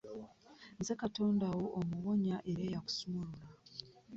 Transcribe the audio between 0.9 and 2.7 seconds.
Katonda wo omuwonya era